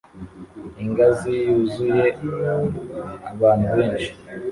[0.83, 1.35] Ingazi
[1.71, 2.05] zuzuye
[3.31, 4.11] abantu benshi